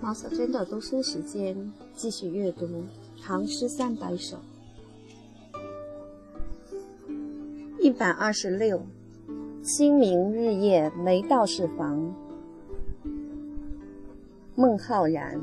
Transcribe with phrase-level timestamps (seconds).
[0.00, 2.66] 毛小娟的读书时间，继续阅读
[3.20, 4.36] 《唐诗三百首》。
[7.80, 8.80] 一百二十六，
[9.60, 12.14] 清明日夜没道士房。
[14.54, 15.40] 孟浩然。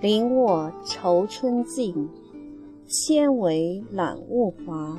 [0.00, 2.08] 林卧愁春尽，
[2.86, 4.96] 千围揽物华。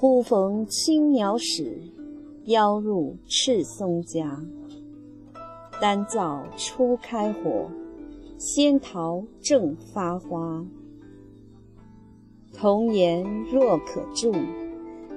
[0.00, 1.78] 忽逢青鸟使，
[2.46, 4.42] 邀入赤松家。
[5.78, 7.70] 丹灶初开火，
[8.38, 10.64] 仙桃正发花。
[12.54, 14.32] 童颜若可住，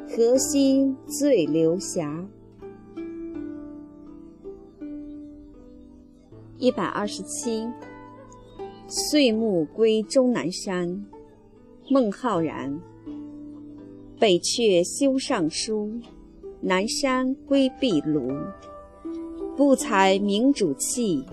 [0.10, 2.28] 何惜醉流霞？
[6.58, 7.66] 一百二十七，
[8.90, 11.06] 岁暮归终南山。
[11.90, 12.78] 孟浩然。
[14.24, 16.00] 北阙修上书，
[16.62, 18.34] 南山归壁庐。
[19.58, 21.26] 不才明主弃，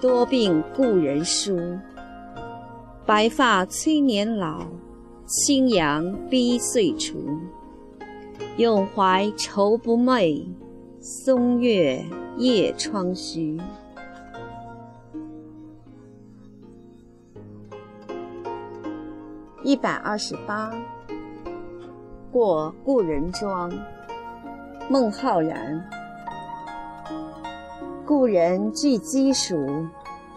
[0.00, 1.56] 多病故人疏。
[3.06, 4.66] 白发催年老，
[5.24, 7.16] 青阳逼岁除。
[8.56, 10.44] 永怀愁不寐，
[11.00, 12.04] 松月
[12.38, 13.56] 夜窗虚。
[19.62, 20.72] 一百二十八，
[22.36, 23.72] 过故人庄。
[24.90, 25.82] 孟浩然。
[28.04, 29.88] 故人具鸡黍，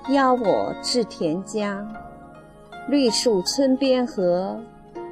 [0.07, 1.85] 邀我至田家。
[2.87, 4.57] 绿树村边合，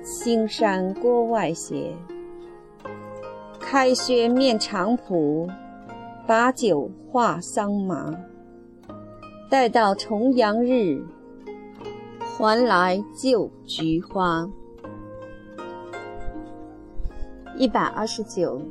[0.01, 1.93] 青山郭外斜。
[3.59, 5.49] 开轩面场圃，
[6.25, 8.15] 把酒话桑麻。
[9.49, 11.05] 待到重阳日，
[12.21, 14.47] 还来就菊花。
[17.59, 18.61] 一百二十九，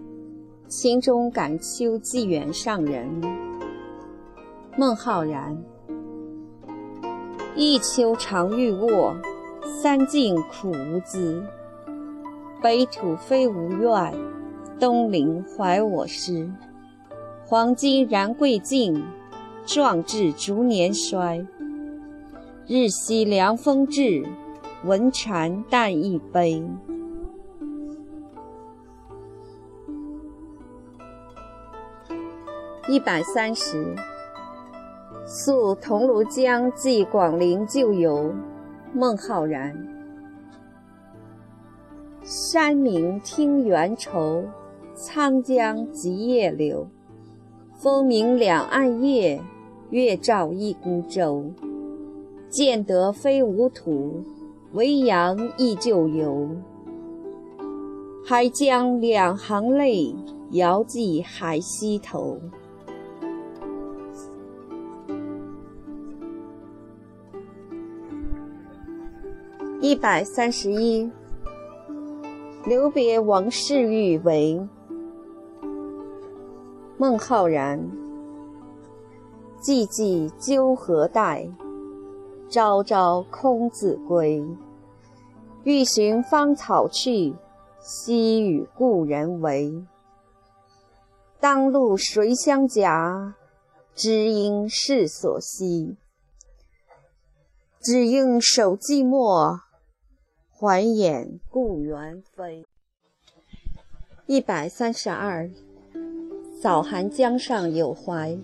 [0.68, 3.04] 心中感秋寄远上人。
[4.76, 5.60] 孟浩然，
[7.56, 9.16] 一秋常欲卧，
[9.82, 11.42] 三径苦无资。
[12.62, 14.14] 北土非吾愿，
[14.78, 16.48] 东邻怀我师。
[17.44, 19.02] 黄金燃桂尽，
[19.64, 21.44] 壮志逐年衰。
[22.68, 24.24] 日夕凉风至，
[24.84, 26.62] 闻蝉但一悲。
[32.88, 33.96] 一百三十。
[35.26, 38.32] 宿桐庐江寄广陵旧游，
[38.94, 39.76] 孟浩然。
[42.22, 44.44] 山明听猿愁，
[44.94, 46.86] 沧江急夜流。
[47.74, 49.40] 风鸣两岸月，
[49.90, 51.44] 月照一孤舟。
[52.48, 54.22] 见得非吾土，
[54.74, 56.48] 维扬忆旧游。
[58.24, 60.14] 还将两行泪，
[60.52, 62.38] 遥寄海西头。
[69.86, 71.08] 一百三十一，
[72.64, 74.60] 留别王室玉为。
[76.98, 77.78] 孟浩然。
[79.62, 81.48] 寂寂鸠何待，
[82.50, 84.44] 朝朝空自归。
[85.62, 87.32] 欲寻芳草去，
[87.78, 89.72] 惜与故人违。
[91.38, 93.36] 当路谁相夹？
[93.94, 95.96] 知音是所惜。
[97.80, 99.60] 只应守寂寞。
[100.58, 102.64] 还眼故园飞。
[104.24, 105.50] 一百三十二，
[106.62, 108.34] 早寒江上有怀。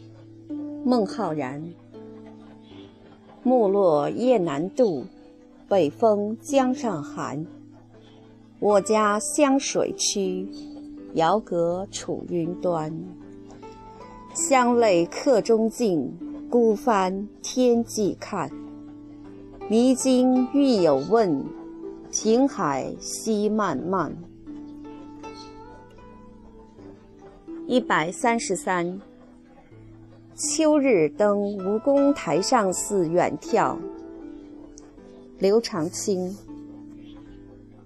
[0.84, 1.72] 孟浩然。
[3.42, 5.06] 木落雁南渡，
[5.66, 7.46] 北风江上寒。
[8.60, 10.46] 我家湘水曲，
[11.14, 12.94] 遥隔楚云端。
[14.34, 16.12] 乡泪客中尽，
[16.50, 18.50] 孤帆天际看。
[19.70, 21.61] 迷津欲有问。
[22.14, 24.14] 平海西漫漫。
[27.66, 29.00] 一百三十三。
[30.36, 33.78] 秋日登吴宫台上寺远眺。
[35.38, 36.36] 刘长卿。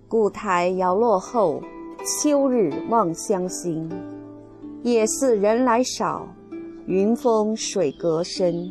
[0.09, 1.63] 古台摇落后，
[2.21, 3.89] 秋日望乡心。
[4.83, 6.27] 野寺人来少，
[6.87, 8.69] 云峰水隔深。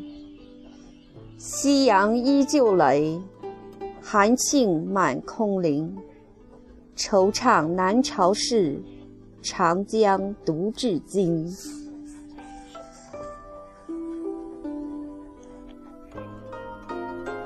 [1.38, 3.22] 夕阳依旧垒。
[4.07, 5.98] 寒磬满空林，
[6.96, 8.80] 惆怅南朝事，
[9.42, 11.52] 长江独至今。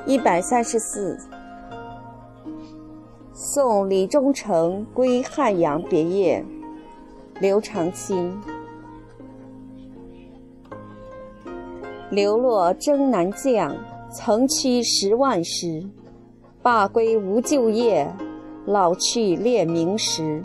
[0.06, 1.17] 一百三十四，
[3.31, 6.44] 送李中丞归汉阳别业。
[7.39, 8.38] 刘长卿。
[12.11, 13.73] 流落征南将，
[14.11, 15.81] 曾驱十万师。
[16.69, 18.07] 罢归无旧业，
[18.68, 20.39] 老去列名时。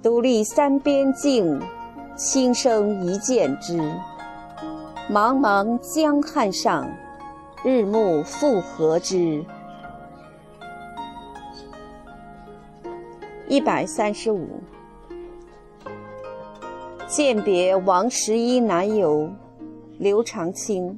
[0.00, 1.60] 独立三边静，
[2.14, 3.80] 心生一剑之。
[5.10, 6.88] 茫茫江汉上，
[7.64, 9.44] 日暮复何之？
[13.48, 14.46] 一百三十五。
[17.08, 19.28] 饯别王十一南游，
[19.98, 20.96] 刘长卿。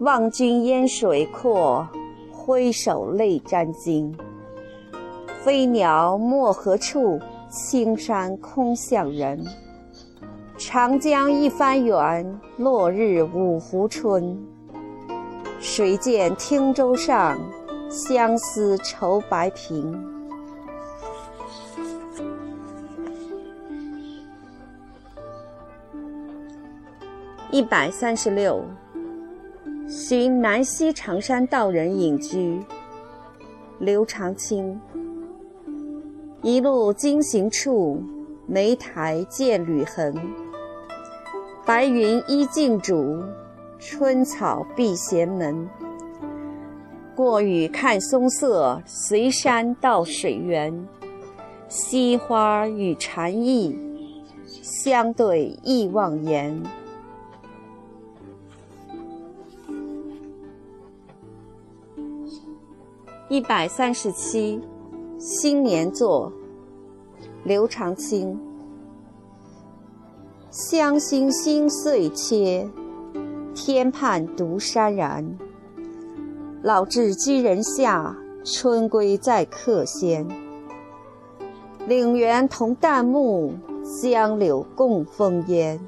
[0.00, 1.86] 望君烟水阔，
[2.32, 4.16] 挥手泪沾襟。
[5.42, 7.20] 飞鸟没何处？
[7.50, 9.44] 青山空向人。
[10.56, 14.38] 长江一帆远，落日五湖春。
[15.58, 17.38] 谁见汀洲上，
[17.90, 19.94] 相思愁白苹。
[27.50, 28.64] 一百三十六，
[29.92, 32.60] 寻南溪长山道人隐居。
[33.80, 34.80] 刘长卿。
[36.42, 38.00] 一路经行处，
[38.46, 40.14] 莓苔见履痕。
[41.66, 43.20] 白云依镜主，
[43.80, 45.68] 春草闭闲门。
[47.16, 50.86] 过雨看松色，随山到水源。
[51.68, 53.76] 惜花与禅意，
[54.62, 56.62] 相对忆忘言。
[63.30, 64.60] 一百三十七，
[65.16, 66.32] 新年作，
[67.44, 68.36] 刘长卿。
[70.50, 72.68] 乡心心碎切，
[73.54, 75.38] 天畔独潸然。
[76.60, 80.26] 老至居人下，春归在客先。
[81.86, 83.52] 岭猿同旦暮，
[84.02, 85.78] 江柳共风烟。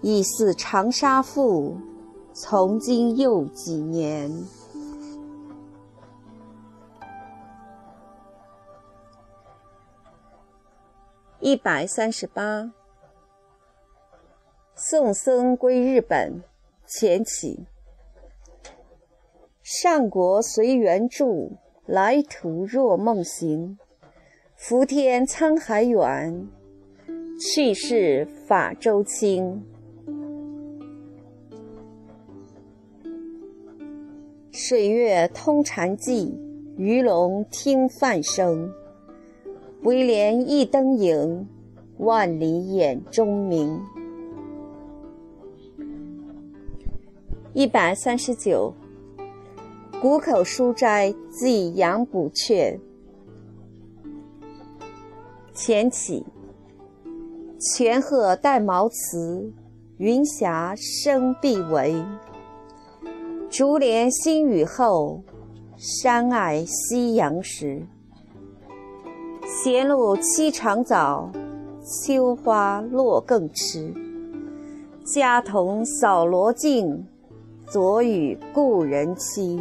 [0.00, 1.76] 已似长沙妇，
[2.32, 4.30] 从今又几年？
[11.46, 12.72] 一百三十八，
[14.74, 16.42] 宋僧归日本，
[16.86, 17.66] 前起。
[19.62, 23.78] 上国随缘住，来途若梦行。
[24.56, 26.48] 浮天沧海远，
[27.38, 29.62] 去世法舟轻。
[34.50, 36.34] 水月通禅寂，
[36.78, 38.72] 鱼龙听梵声。
[39.84, 41.46] 唯怜一灯影，
[41.98, 43.78] 万里眼中明。
[47.52, 48.72] 一百三十九，
[50.00, 52.80] 谷口书斋寄杨补阙。
[55.52, 56.24] 前起，
[57.60, 59.52] 泉壑带茅茨，
[59.98, 62.02] 云霞生碧围。
[63.50, 65.22] 竹帘新雨后，
[65.76, 67.86] 山霭夕阳时。
[69.64, 71.32] 闲路栖长早，
[71.82, 73.94] 秋花落更迟。
[75.06, 77.06] 家童扫罗镜，
[77.66, 79.58] 昨与故人期。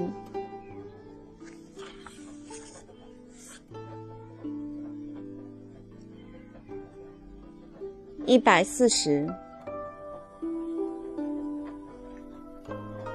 [8.26, 9.26] 一百四十，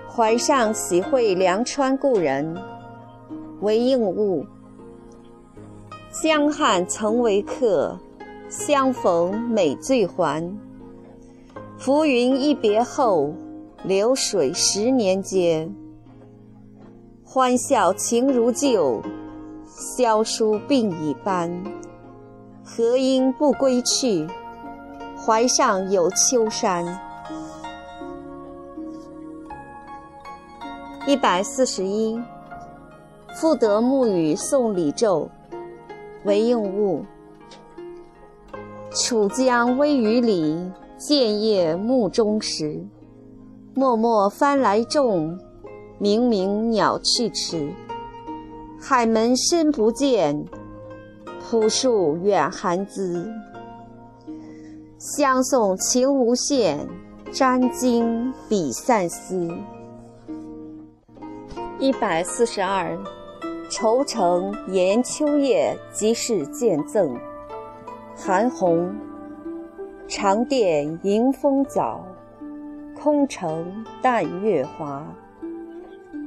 [0.08, 2.56] 怀上喜会梁川故人，
[3.60, 4.46] 为应物。
[6.10, 7.98] 江汉曾为客，
[8.48, 10.58] 相逢每醉还。
[11.76, 13.34] 浮云一别后，
[13.84, 15.72] 流水十年间。
[17.22, 19.02] 欢笑情如旧，
[19.66, 21.62] 萧疏鬓已斑。
[22.64, 24.26] 何因不归去？
[25.14, 26.98] 怀上有秋山。
[31.06, 32.18] 一百四十一，
[33.34, 35.28] 赋得暮雨送李胄。
[36.24, 37.04] 为应物。
[38.90, 42.84] 楚江微雨里，建业暮钟时。
[43.74, 45.38] 漠漠帆来重，
[46.00, 47.72] 冥冥鸟去迟。
[48.80, 50.44] 海门深不见，
[51.40, 53.30] 浦树远寒滋。
[54.98, 56.88] 相送情无限，
[57.30, 59.48] 沾襟比散丝。
[61.78, 62.98] 一百四十二。
[63.70, 67.14] 愁城延秋夜，即是见赠。
[68.16, 68.90] 韩翃。
[70.08, 72.02] 长殿迎风早，
[72.98, 75.06] 空城淡月华。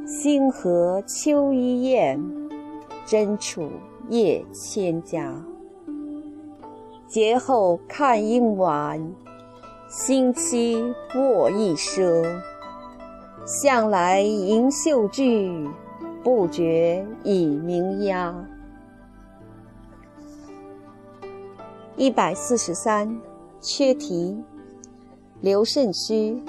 [0.05, 2.23] 星河秋一雁，
[3.07, 3.71] 真处
[4.09, 5.33] 夜千家。
[7.07, 9.01] 节后看应晚，
[9.89, 12.23] 星期卧一赊。
[13.43, 15.67] 向来吟秀句，
[16.23, 18.33] 不觉已鸣鸦。
[21.97, 23.19] 一百四十三，
[23.59, 24.37] 缺题。
[25.39, 26.39] 刘慎虚。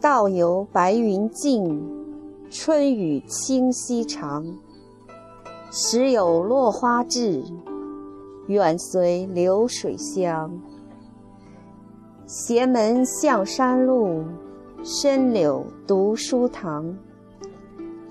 [0.00, 1.80] 道由白云尽，
[2.50, 4.44] 春雨清溪长。
[5.70, 7.42] 时有落花至，
[8.48, 10.60] 远随流水香。
[12.26, 14.24] 斜门向山路，
[14.82, 16.96] 深柳读书堂。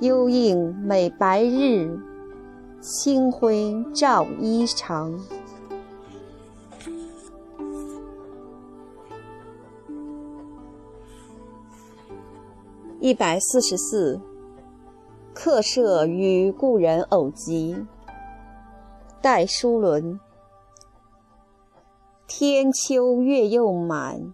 [0.02, 1.96] 幽映美白日，
[2.82, 5.16] 清辉照衣裳。
[13.00, 14.20] 一百四十四，
[15.36, 17.86] 客舍与故人偶集。
[19.22, 20.20] 戴叔伦。
[22.26, 24.34] 天秋月又满，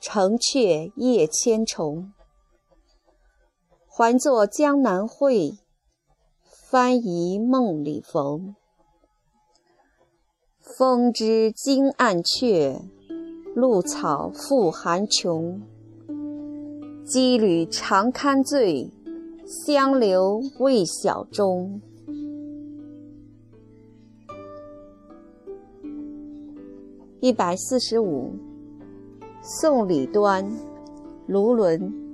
[0.00, 2.14] 城阙夜千重。
[3.98, 5.52] 还作江南会，
[6.68, 8.54] 翻疑梦里逢。
[10.60, 12.78] 风知惊暗却，
[13.54, 15.62] 露草复寒穷。
[17.06, 18.90] 羁旅常堪醉，
[19.46, 21.80] 相留未晓钟。
[27.20, 28.34] 一百四十五，
[29.40, 30.52] 宋李端，
[31.26, 32.05] 卢纶。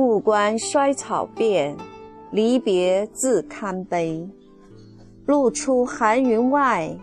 [0.00, 1.76] 故关衰草遍，
[2.30, 4.28] 离别自堪悲。
[5.26, 6.96] 路出寒云外，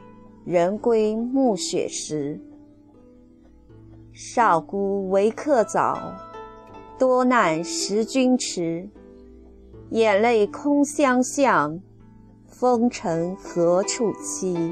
[0.46, 2.40] 人归暮雪时。
[4.14, 6.14] 少孤为客早，
[6.98, 8.88] 多难识君迟。
[9.90, 11.78] 眼泪空相向，
[12.46, 14.72] 风尘何处栖？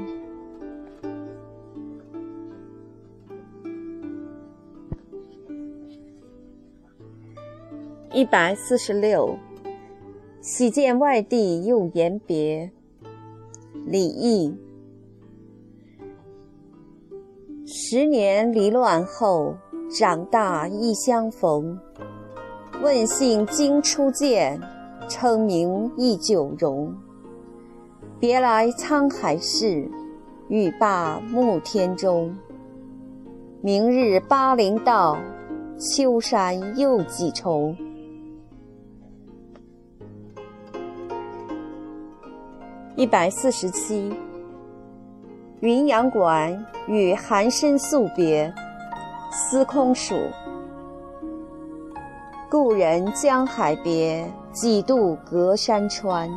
[8.14, 9.36] 一百四十六，
[10.40, 12.70] 喜见外地又言别。
[13.86, 14.56] 李益。
[17.66, 19.56] 十年离乱后，
[19.90, 21.76] 长大亦相逢。
[22.80, 24.60] 问姓今初见，
[25.08, 26.94] 称名忆久容。
[28.20, 29.90] 别来沧海事，
[30.46, 32.32] 欲罢暮天钟。
[33.60, 35.18] 明日巴陵道，
[35.80, 37.76] 秋山又几重。
[42.96, 44.14] 一百四十七。
[45.58, 48.54] 云阳馆与寒深宿别，
[49.32, 50.14] 司空曙。
[52.48, 56.30] 故人江海别，几度隔山川。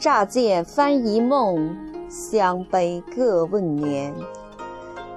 [0.00, 1.76] 乍见翻疑梦，
[2.08, 4.12] 相悲各问年。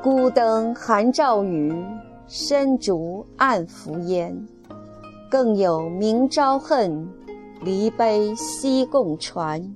[0.03, 1.73] 孤灯寒照雨，
[2.27, 4.47] 深烛暗伏烟。
[5.27, 7.09] 更有明朝恨，
[7.61, 9.75] 离悲西共传。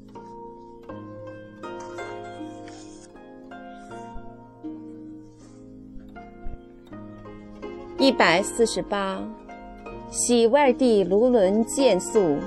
[8.05, 9.19] 一百四十八，
[10.11, 12.37] 喜外地卢纶见宿。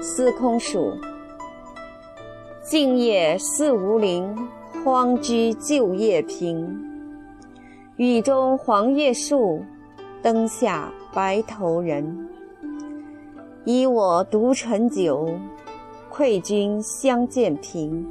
[0.00, 0.94] 司空曙。
[2.64, 4.34] 静夜思吴陵，
[4.82, 6.66] 荒居旧业平。
[7.96, 9.62] 雨中黄叶树，
[10.22, 12.26] 灯下白头人。
[13.66, 15.28] 以我独陈酒，
[16.08, 18.02] 愧君相见频。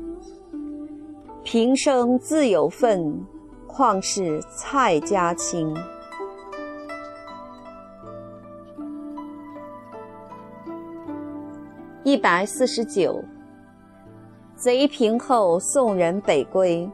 [1.44, 3.26] 平生自有份，
[3.66, 5.76] 况是蔡家亲。
[12.12, 13.24] 一百四十九，
[14.58, 16.92] 贼平后送人北归。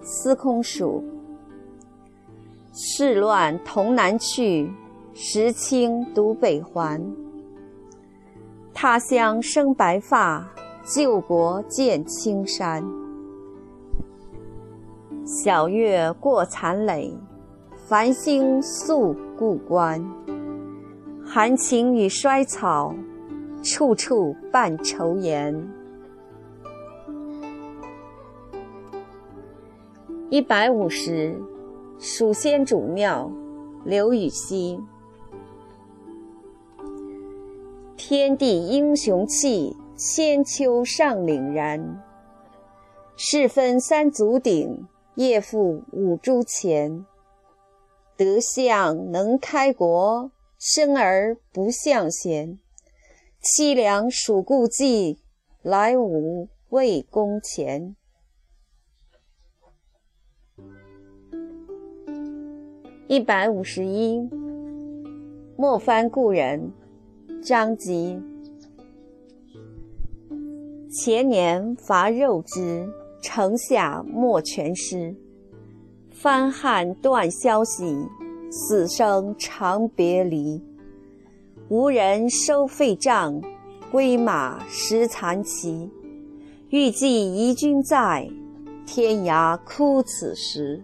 [0.00, 1.02] 司空曙。
[2.72, 4.72] 世乱同南去，
[5.12, 7.04] 时清独北还。
[8.72, 10.48] 他乡生白发，
[10.84, 12.80] 旧国见青山。
[15.26, 17.12] 晓月过残垒，
[17.88, 20.00] 繁星宿故关。
[21.26, 22.94] 含情与衰草。
[23.62, 25.68] 处处伴愁颜。
[30.30, 31.36] 一百五十，
[31.98, 33.30] 蜀先主庙，
[33.84, 34.78] 刘禹锡。
[37.96, 42.02] 天地英雄气，千秋尚凛然。
[43.16, 44.86] 世分三足鼎，
[45.16, 47.04] 业负五铢钱。
[48.16, 52.58] 德相能开国，生而不向贤。
[53.40, 55.20] 凄凉属故迹，
[55.62, 57.94] 来无魏公前。
[63.06, 64.28] 一百五十一，
[65.56, 66.72] 莫翻故人，
[67.40, 68.20] 张籍。
[70.90, 72.88] 前年伐肉之，
[73.22, 75.14] 城下莫全尸。
[76.10, 78.04] 翻汉断消息，
[78.50, 80.60] 死生长别离。
[81.70, 83.42] 无人收废帐，
[83.90, 85.90] 归马食残骑。
[86.70, 88.26] 欲寄遗君在，
[88.86, 90.82] 天涯哭此时。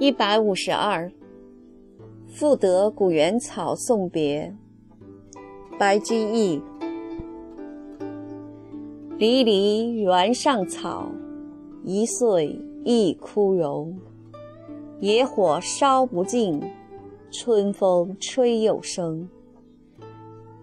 [0.00, 1.12] 一百五十二，
[2.26, 4.52] 赋得古原草送别。
[5.78, 6.60] 白居易：
[9.18, 11.08] 离离原上草，
[11.84, 13.98] 一岁一枯荣。
[15.00, 16.62] 野火烧不尽，
[17.30, 19.28] 春风吹又生。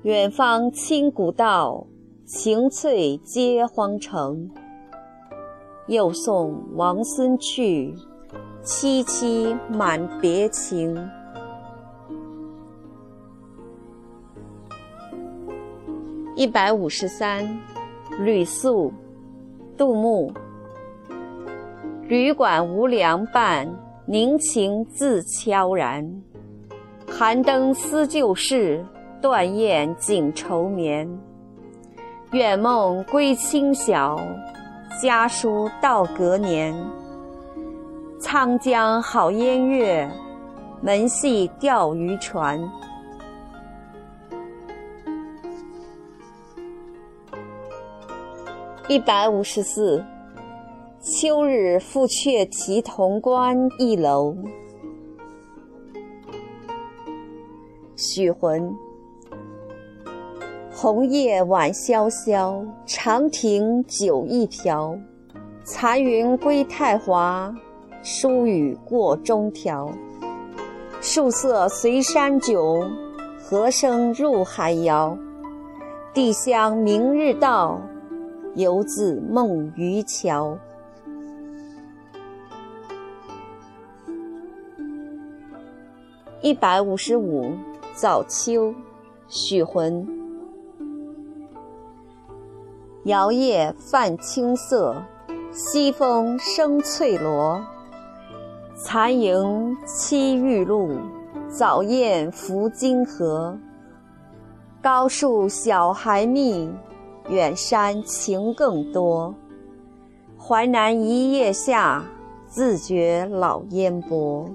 [0.03, 1.87] 远芳侵古道，
[2.25, 4.49] 晴翠接荒城。
[5.87, 7.93] 又送王孙去。
[8.63, 11.09] 萋萋满别情。
[16.35, 17.57] 一百五十三，
[18.19, 18.91] 吕宿，
[19.77, 20.31] 杜牧。
[22.07, 23.67] 旅馆无良伴，
[24.05, 26.09] 凝情自悄然。
[27.05, 28.85] 寒灯思旧事，
[29.21, 31.05] 断雁锦愁眠。
[32.31, 34.17] 远梦归清晓，
[35.03, 36.73] 家书到隔年。
[38.21, 40.09] 沧江好烟月，
[40.81, 42.57] 门系钓鱼船。
[48.87, 50.01] 一百五十四，
[50.99, 54.35] 秋日复却题潼关一楼。
[57.95, 58.75] 许浑。
[60.71, 64.97] 红叶晚萧萧，长亭酒一瓢。
[65.63, 67.53] 残云归太华。
[68.03, 69.91] 疏雨过中条，
[71.01, 72.89] 树色随山迥，
[73.37, 75.17] 河声入海遥。
[76.13, 77.81] 帝乡明日到，
[78.55, 80.57] 犹自梦渔樵。
[86.47, 87.51] 一百五十五，
[87.93, 88.73] 早秋，
[89.27, 90.07] 许浑。
[93.03, 94.95] 摇曳泛青色，
[95.51, 97.61] 西风生翠萝。
[98.77, 100.97] 残萤栖玉露，
[101.49, 103.57] 早雁拂金河。
[104.81, 106.71] 高树晓还密，
[107.27, 109.35] 远山晴更多。
[110.39, 112.05] 淮南一夜下，
[112.47, 114.49] 自觉老烟波。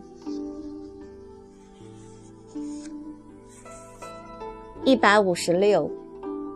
[4.85, 5.89] 一百五十六，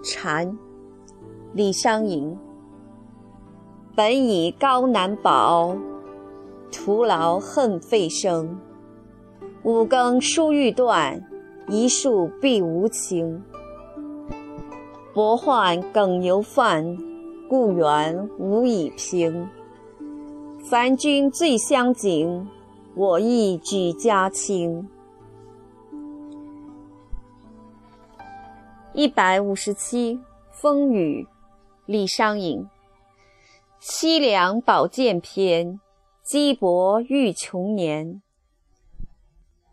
[0.02, 0.58] 蝉，
[1.52, 2.36] 李商隐。
[3.94, 5.76] 本以高难饱。
[6.72, 8.58] 徒劳恨费声，
[9.62, 11.24] 五更疏欲断，
[11.68, 13.40] 一树碧无情。
[15.14, 16.98] 薄宦梗犹泛，
[17.48, 19.48] 故园无以平。
[20.68, 22.48] 凡君最相景，
[22.96, 24.88] 我亦举家清。
[28.98, 30.18] 一百五十七，
[30.50, 31.28] 风雨，
[31.84, 32.66] 李商隐。
[33.78, 35.78] 凄凉宝剑篇。
[36.24, 38.22] 鸡薄欲穷年，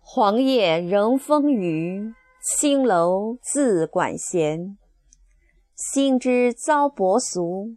[0.01, 4.77] 黄叶仍风雨，青楼自管弦。
[5.73, 7.69] 心知遭薄俗，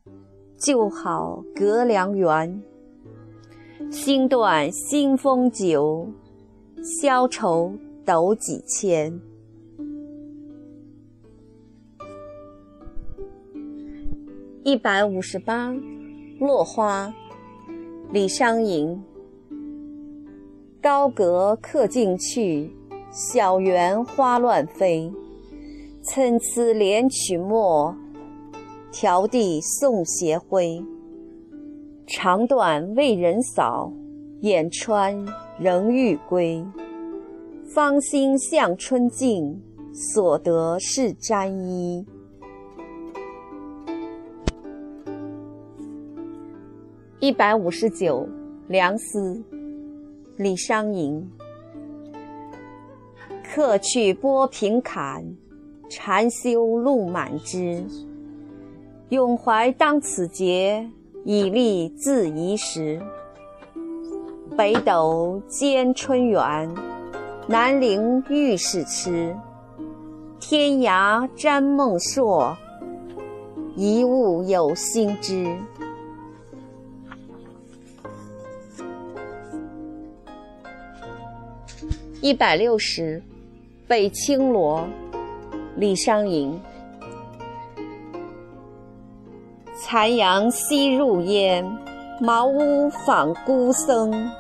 [0.58, 2.60] 旧好隔良缘。
[3.92, 6.08] 心断新风酒，
[7.00, 7.72] 消愁
[8.04, 9.22] 斗几千。
[14.66, 15.72] 一百五十八，
[16.40, 17.14] 落花。
[18.10, 19.00] 李商隐。
[20.82, 22.68] 高阁客尽去，
[23.12, 25.08] 小园花乱飞。
[26.02, 27.94] 参差连曲陌，
[28.90, 30.84] 迢递送斜晖。
[32.08, 33.92] 肠断为人扫，
[34.40, 35.16] 眼穿
[35.60, 36.66] 仍欲归。
[37.72, 39.62] 芳心向春尽，
[39.94, 42.04] 所得是沾衣。
[47.18, 48.28] 一百五十九，
[48.68, 49.42] 梁思，
[50.36, 51.26] 李商隐。
[53.42, 55.24] 客去波平坎，
[55.88, 57.82] 禅修路满枝。
[59.08, 60.86] 咏怀当此节，
[61.24, 63.00] 以立自宜时。
[64.54, 66.70] 北斗兼春圆，
[67.46, 69.34] 南陵遇事迟。
[70.38, 72.54] 天涯沾梦朔，
[73.74, 75.56] 一物有心知。
[82.22, 83.22] 一百六十，
[83.86, 84.88] 北青罗，
[85.76, 86.58] 李商隐。
[89.74, 91.62] 残阳西入烟，
[92.18, 94.30] 茅屋访孤僧。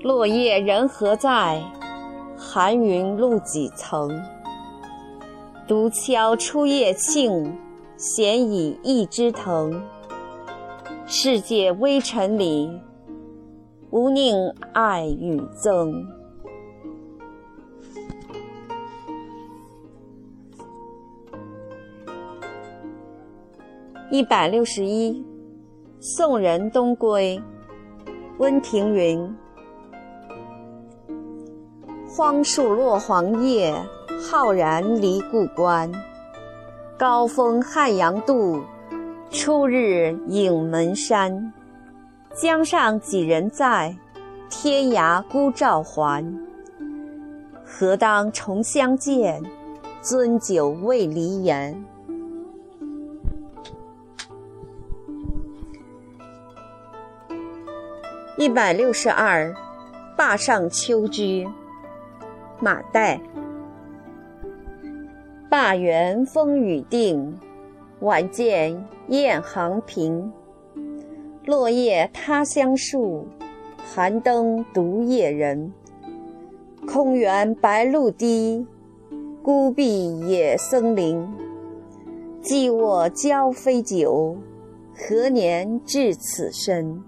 [0.00, 1.62] 落叶人何在？
[2.34, 4.10] 寒云露几层。
[5.66, 7.52] 独敲初夜磬，
[7.98, 9.82] 闲倚一枝藤。
[11.06, 12.70] 世界微尘里，
[13.90, 14.34] 吾宁
[14.72, 16.17] 爱与憎。
[24.10, 25.22] 一百六十一，
[26.00, 27.38] 送人东归。
[28.38, 29.30] 温庭筠。
[32.08, 33.74] 荒树落黄叶，
[34.18, 35.92] 浩然离故关。
[36.96, 38.62] 高风汉阳渡，
[39.30, 41.52] 初日影门山。
[42.34, 43.94] 江上几人在？
[44.48, 46.24] 天涯孤照还。
[47.62, 49.42] 何当重相见？
[50.02, 51.84] 樽酒未离言。
[58.40, 59.52] 一百六十二，
[60.16, 61.44] 灞上秋居，
[62.60, 63.18] 马岱。
[65.50, 67.36] 灞原风雨定，
[67.98, 70.32] 晚见雁行平。
[71.46, 73.26] 落叶他乡树，
[73.84, 75.72] 寒灯独夜人。
[76.86, 78.64] 空园白露滴，
[79.42, 81.28] 孤壁野僧林。
[82.40, 84.36] 寄卧交飞酒，
[84.94, 87.02] 何年至此身？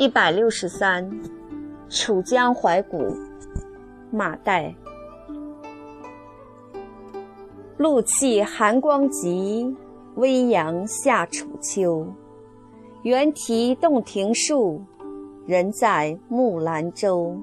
[0.00, 1.10] 一百六十三，
[1.88, 3.12] 楚江怀古，
[4.12, 4.72] 马岱。
[7.78, 9.76] 露气寒光急，
[10.14, 12.06] 微阳下楚秋。
[13.02, 14.80] 猿啼洞庭树，
[15.48, 17.36] 人在木兰舟。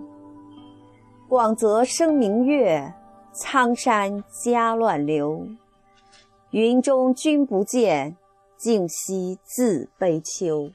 [1.28, 2.94] 广泽生明月，
[3.34, 5.46] 苍山夹乱流。
[6.52, 8.15] 云中君不见，
[8.56, 10.70] 竟夕自悲秋。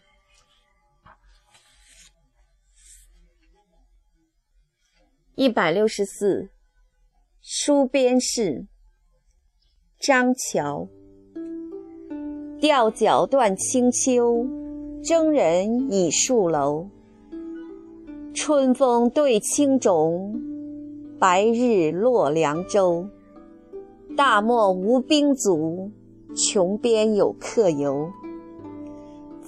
[5.41, 6.51] 一百六十四，
[7.41, 8.67] 书边事。
[9.99, 10.87] 张桥。
[12.61, 14.45] 吊脚断清秋，
[15.03, 16.91] 征人倚戍楼。
[18.35, 20.39] 春风对青冢，
[21.19, 23.09] 白日落凉州。
[24.15, 25.91] 大漠无兵卒，
[26.37, 28.11] 穷边有客游。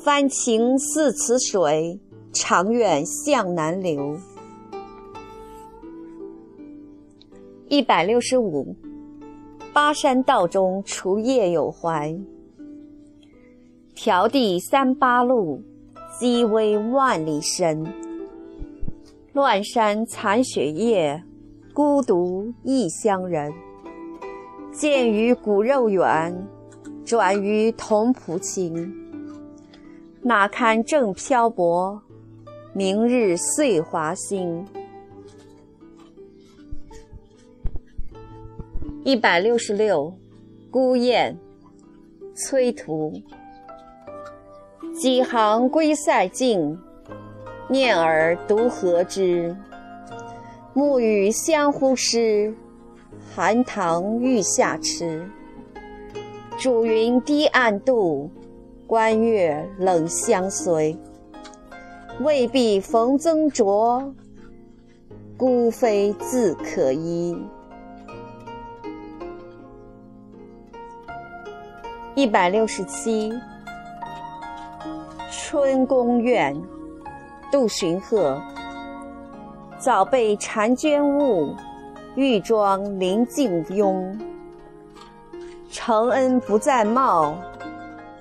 [0.02, 2.00] 翻情似此水，
[2.33, 4.16] 长远向南流。
[7.72, 8.76] 一百六十五，
[9.72, 12.14] 巴山道中除夜有怀。
[13.96, 15.58] 迢递三八路，
[16.20, 17.82] 积微万里深。
[19.32, 21.24] 乱山残雪夜，
[21.72, 23.50] 孤独异乡人。
[24.70, 26.46] 见于骨肉远，
[27.06, 28.94] 转于同仆亲。
[30.20, 31.98] 哪堪正漂泊，
[32.74, 34.62] 明日岁华新。
[39.05, 40.15] 一百六十六，
[40.71, 41.37] 孤雁，
[42.37, 43.12] 崔涂。
[44.95, 46.79] 几行归塞尽，
[47.69, 49.57] 念尔独何之？
[50.73, 52.55] 暮雨相呼湿，
[53.35, 55.29] 寒塘欲下迟。
[56.57, 58.31] 渚云低暗度，
[58.87, 60.97] 关月冷相随。
[62.21, 64.15] 未必逢曾卓，
[65.37, 67.37] 孤飞自可依。
[72.14, 73.33] 一百六十七，
[75.31, 76.55] 春宫怨，
[77.51, 78.38] 杜荀鹤。
[79.79, 81.57] 早被婵娟误，
[82.14, 84.14] 玉妆临镜慵。
[85.70, 87.35] 承恩不再貌，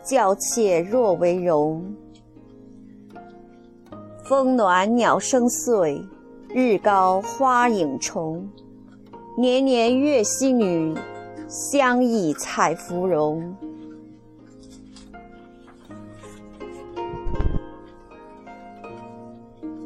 [0.02, 1.84] 教妾若为容。
[4.24, 6.02] 风暖鸟声碎，
[6.48, 8.50] 日高花影重。
[9.38, 10.96] 年年月溪女，
[11.50, 13.54] 相忆采芙蓉。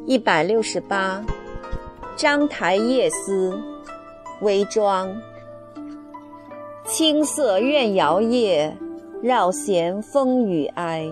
[0.08, 1.20] 一百六十八，
[2.14, 3.60] 章台夜思，
[4.40, 5.12] 微妆。
[6.84, 8.72] 青色怨摇曳，
[9.20, 11.04] 绕弦风雨哀。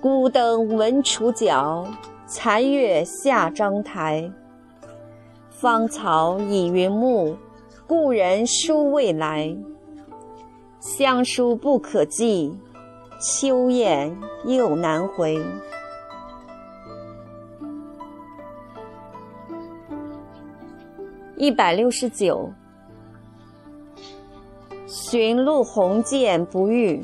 [0.00, 1.86] 孤灯闻楚角，
[2.26, 4.32] 残月下章台。
[5.50, 7.36] 芳草已云暮，
[7.86, 9.54] 故人书未来。
[10.80, 12.58] 乡书不可寄，
[13.20, 15.38] 秋雁又难回。
[21.42, 22.48] 一百六十九，
[24.86, 27.02] 寻路鸿渐不遇，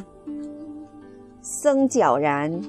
[1.43, 2.63] 僧皎然。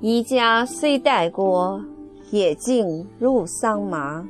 [0.00, 1.84] 宜家虽带锅，
[2.30, 4.24] 也尽入桑麻。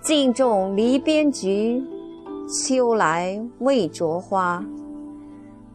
[0.00, 1.80] 镜中篱边菊。
[2.48, 4.66] 秋来未着花，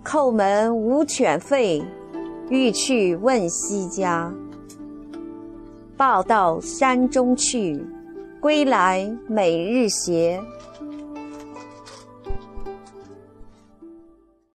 [0.04, 1.82] 叩门无犬吠，
[2.50, 4.34] 欲去问西家。
[5.96, 7.82] 报到山中去，
[8.40, 10.42] 归来每日斜。